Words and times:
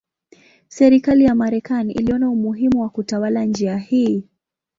Serikali 0.67 1.23
ya 1.25 1.35
Marekani 1.35 1.93
iliona 1.93 2.29
umuhimu 2.29 2.81
wa 2.81 2.89
kutawala 2.89 3.45
njia 3.45 3.77
hii. 3.77 4.27